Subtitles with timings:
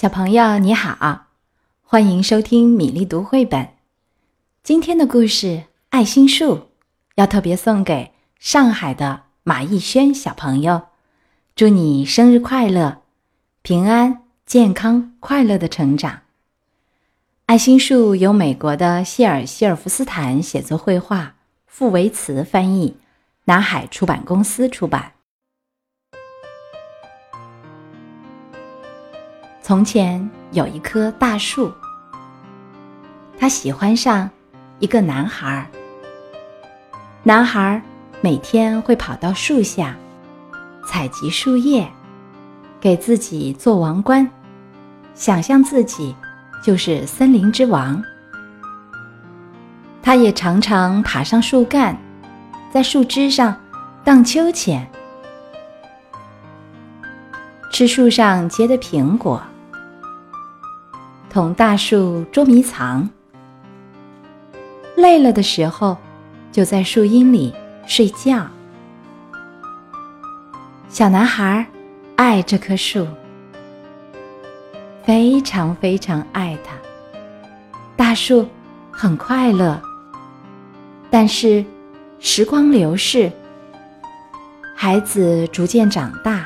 [0.00, 1.26] 小朋友你好，
[1.82, 3.68] 欢迎收听米粒读绘本。
[4.62, 5.46] 今天的故事
[5.90, 6.56] 《爱心树》
[7.16, 10.84] 要特别送给上海的马逸轩小朋友，
[11.54, 13.02] 祝你生日快乐，
[13.60, 16.20] 平安、健康、快乐的成长。
[17.44, 21.34] 爱心树由美国的谢尔希尔弗斯坦写作绘画，
[21.66, 22.96] 傅维茨翻译，
[23.44, 25.12] 南海出版公司出版。
[29.70, 31.72] 从前有一棵大树，
[33.38, 34.28] 他喜欢上
[34.80, 35.64] 一个男孩。
[37.22, 37.80] 男孩
[38.20, 39.94] 每天会跑到树下，
[40.84, 41.88] 采集树叶，
[42.80, 44.28] 给自己做王冠，
[45.14, 46.16] 想象自己
[46.64, 48.02] 就是森林之王。
[50.02, 51.96] 他也常常爬上树干，
[52.72, 53.56] 在树枝上
[54.02, 54.84] 荡秋千，
[57.70, 59.40] 吃树上结的苹果。
[61.30, 63.08] 同大树捉迷藏，
[64.96, 65.96] 累了的时候，
[66.50, 67.54] 就在树荫里
[67.86, 68.44] 睡觉。
[70.88, 71.64] 小男孩
[72.16, 73.06] 爱这棵树，
[75.04, 76.74] 非常非常爱它。
[77.96, 78.48] 大树
[78.90, 79.80] 很快乐，
[81.10, 81.64] 但是
[82.18, 83.30] 时光流逝，
[84.74, 86.44] 孩子逐渐长大，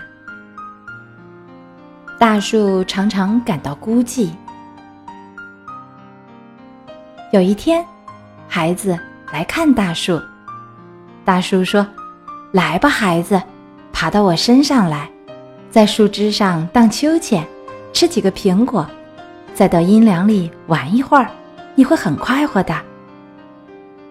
[2.18, 4.28] 大树常常感到孤寂。
[7.34, 7.84] 有一天，
[8.46, 8.96] 孩子
[9.32, 10.22] 来看大树。
[11.24, 11.84] 大树说
[12.54, 13.42] ：“来吧，孩子，
[13.92, 15.10] 爬到我身上来，
[15.68, 17.44] 在树枝上荡秋千，
[17.92, 18.88] 吃几个苹果，
[19.52, 21.28] 再到阴凉里玩一会儿，
[21.74, 22.72] 你会很快活的。”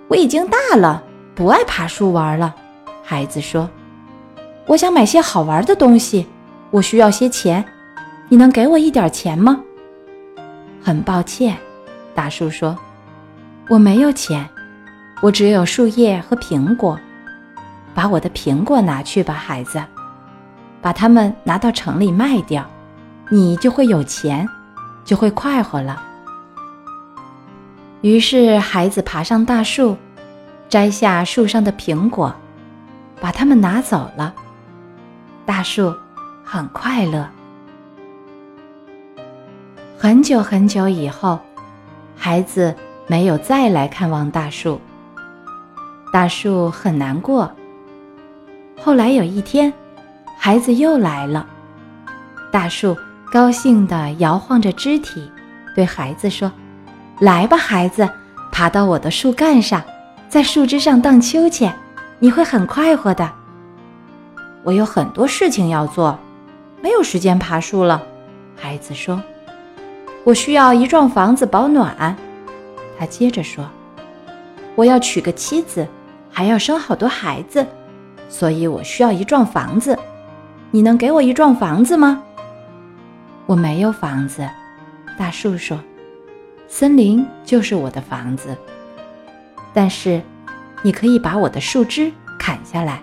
[0.10, 1.02] 我已经大了，
[1.34, 2.54] 不爱爬树玩了。
[3.02, 3.70] 孩子说
[4.68, 6.28] ：“我想买些好玩的东西，
[6.72, 7.64] 我需要些钱，
[8.28, 9.62] 你能给我一点钱吗？”
[10.84, 11.56] 很抱歉，
[12.14, 12.78] 大树说。
[13.70, 14.48] 我没有钱，
[15.22, 17.00] 我只有树叶和苹果。
[17.96, 19.82] 把我的苹果拿去吧，孩子，
[20.82, 22.66] 把它们拿到城里卖掉，
[23.30, 24.48] 你就会有钱，
[25.06, 26.02] 就会快活了。
[28.02, 29.96] 于是，孩子爬上大树，
[30.68, 32.36] 摘下树上的苹果，
[33.22, 34.34] 把它们拿走了。
[35.46, 35.96] 大树
[36.44, 37.30] 很快乐。
[39.98, 41.40] 很久很久以后，
[42.18, 42.76] 孩子。
[43.06, 44.80] 没有再来看望大树，
[46.12, 47.52] 大树很难过。
[48.82, 49.72] 后来有一天，
[50.38, 51.46] 孩子又来了，
[52.50, 52.96] 大树
[53.32, 55.30] 高兴地摇晃着肢体，
[55.76, 56.52] 对孩子说
[57.20, 58.10] ：“来吧，孩子，
[58.52, 59.84] 爬到我的树干上，
[60.30, 61.74] 在树枝上荡秋千，
[62.20, 63.30] 你会很快活的。”
[64.64, 66.18] 我有很多事情要做，
[66.82, 68.02] 没有时间爬树了。
[68.56, 69.22] 孩子说
[70.24, 72.16] ：“我需要一幢房子保暖。”
[72.98, 73.68] 他接着说
[74.76, 75.88] ：“我要娶个妻子，
[76.32, 77.66] 还要生好多孩子，
[78.30, 79.98] 所以我需要一幢房子。
[80.72, 82.24] 你能给我一幢房子吗
[83.46, 84.48] ？”“我没有房子。”
[85.18, 85.80] 大树说
[86.68, 88.56] ，“森林就是我的房子。
[89.74, 90.22] 但是，
[90.82, 93.02] 你可以把我的树枝砍下来，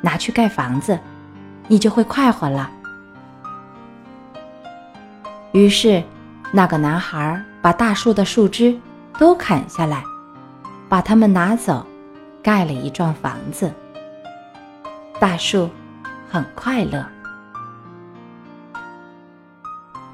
[0.00, 0.98] 拿去盖房子，
[1.66, 2.70] 你就会快活了。”
[5.52, 6.02] 于是，
[6.52, 8.78] 那个男孩把大树的树枝。
[9.20, 10.02] 都砍下来，
[10.88, 11.84] 把它们拿走，
[12.42, 13.70] 盖了一幢房子。
[15.18, 15.68] 大树
[16.26, 17.04] 很快乐。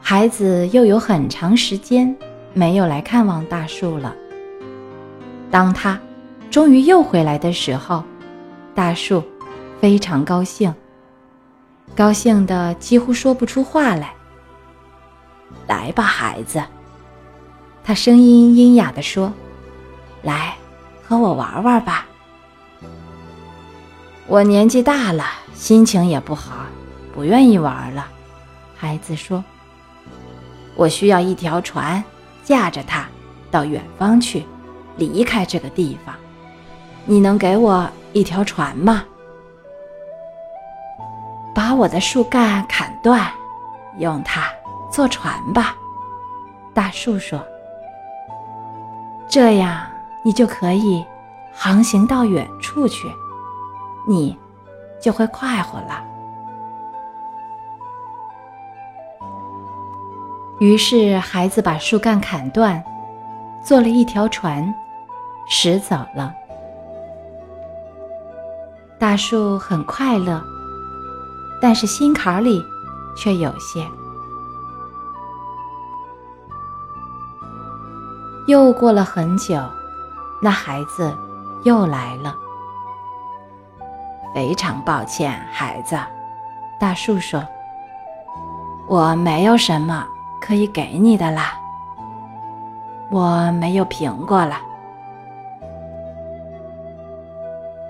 [0.02, 2.12] 孩子又有很长时间
[2.52, 4.12] 没有来看望大树了。
[5.52, 5.96] 当他
[6.50, 8.02] 终于又回来的时候，
[8.74, 9.22] 大树
[9.80, 10.74] 非常高兴，
[11.94, 14.12] 高兴的几乎说不出话来。
[15.68, 16.60] 来吧，孩子。
[17.86, 19.32] 他声音阴哑地说
[20.22, 20.56] ：“来，
[21.06, 22.04] 和我玩玩吧。
[24.26, 25.24] 我年纪大了，
[25.54, 26.66] 心情也不好，
[27.14, 28.08] 不愿意玩了。”
[28.76, 29.44] 孩子说
[30.74, 32.03] ：“我需要一条船，
[32.42, 33.06] 驾着它
[33.53, 34.44] 到远方去，
[34.97, 36.12] 离开这个地方。
[37.04, 39.04] 你能给我一条船吗？
[41.54, 43.30] 把我的树干砍断，
[44.00, 44.50] 用它
[44.91, 45.77] 做船吧。”
[46.74, 47.41] 大树说。
[49.36, 49.86] 这样，
[50.22, 51.04] 你就可以
[51.53, 53.06] 航行到远处去，
[54.09, 54.34] 你
[54.98, 56.03] 就会快活了。
[60.59, 62.83] 于是，孩子把树干砍断，
[63.62, 64.74] 做了一条船，
[65.47, 66.33] 驶走了。
[68.98, 70.42] 大树很快乐，
[71.60, 72.65] 但是心坎里
[73.15, 73.86] 却有些。
[78.47, 79.60] 又过了很久，
[80.41, 81.13] 那孩子
[81.65, 82.33] 又来了。
[84.33, 85.98] 非常抱歉，孩子，
[86.78, 87.45] 大树说
[88.87, 90.07] ：“我没有什么
[90.41, 91.59] 可以给你的啦，
[93.10, 94.60] 我没有苹果了。”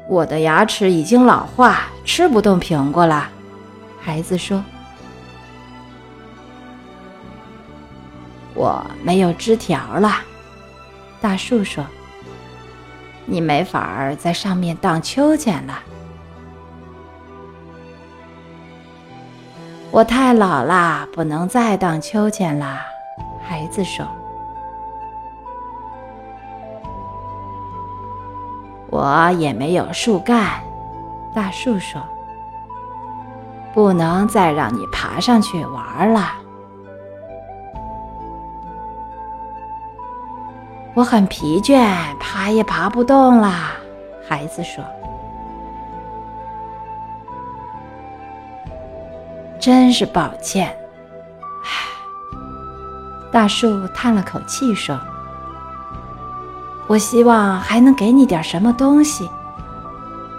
[0.08, 3.29] 我的牙齿已经老化，吃不动苹果了。
[4.00, 4.64] 孩子说
[8.55, 10.14] ：“我没有枝条了。”
[11.26, 11.84] 大树说
[13.26, 15.81] ：“你没法儿在上面荡秋千了。”
[19.90, 22.78] 我太老了，不能再荡秋千了。
[23.43, 24.06] 孩子说。
[28.88, 30.62] 我也没有树干，
[31.34, 32.00] 大树说
[33.75, 36.34] ：“不能再让你爬上去玩了。”
[40.96, 43.52] 我很疲倦，爬也爬不动了。
[44.26, 44.82] 孩子说
[49.60, 50.75] ：“真是抱歉。”
[51.62, 51.69] 唉，
[53.31, 54.98] 大树叹了口气说。
[56.87, 59.28] 我希望还能给你点什么东西，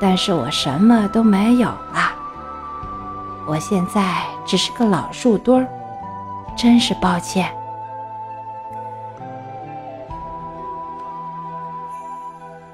[0.01, 2.11] 但是我什么都没有了。
[3.45, 5.67] 我现在只是个老树墩儿，
[6.57, 7.55] 真是抱歉。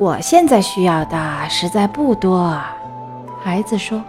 [0.04, 2.62] 我现在需要的实在不多，
[3.42, 4.04] 孩子说，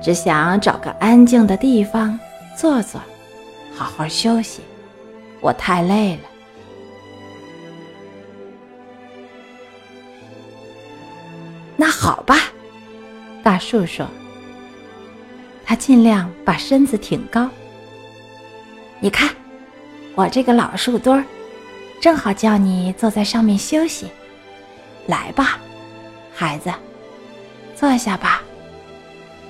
[0.00, 2.16] 只想找个安静的地方
[2.56, 3.00] 坐坐，
[3.74, 4.62] 好好休息。
[5.40, 6.22] 我太累了。
[11.74, 12.36] 那好吧，
[13.42, 14.06] 大树说。
[15.64, 17.48] 他尽量把身子挺高。
[19.00, 19.28] 你看，
[20.14, 21.24] 我这个老树墩儿，
[22.00, 24.06] 正好叫你坐在上面休息。
[25.06, 25.58] 来吧，
[26.34, 26.72] 孩子，
[27.74, 28.42] 坐下吧，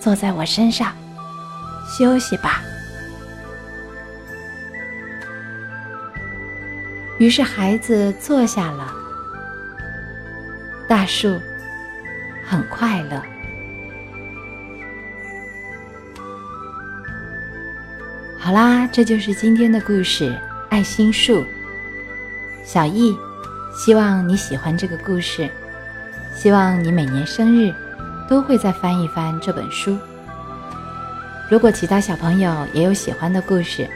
[0.00, 0.92] 坐在我身上，
[1.88, 2.62] 休息吧。
[7.18, 8.92] 于是孩子坐下了。
[10.88, 11.40] 大树。
[12.44, 13.22] 很快乐。
[18.38, 20.30] 好啦，这就是今天的故事
[20.68, 21.42] 《爱心树》。
[22.62, 23.16] 小易，
[23.74, 25.48] 希望你喜欢这个故事，
[26.34, 27.74] 希望你每年生日
[28.28, 29.98] 都会再翻一翻这本书。
[31.50, 33.88] 如果其他小朋友也有喜欢的故事，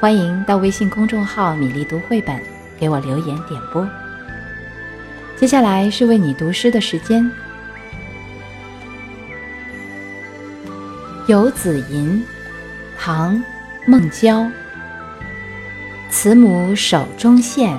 [0.00, 2.40] 欢迎到微信公众号“米粒读绘本”
[2.78, 3.86] 给我留言点播。
[5.36, 7.24] 接下来是为你读诗的时间。
[11.26, 12.24] 《游子吟》
[12.98, 13.36] 唐·
[13.86, 14.50] 孟郊。
[16.10, 17.78] 慈母手中线，